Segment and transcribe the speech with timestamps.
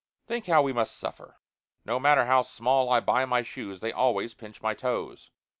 [0.25, 1.37] Think how we must suffer
[1.85, 5.29] no matter how small I buy my shoes they always pinch my toes.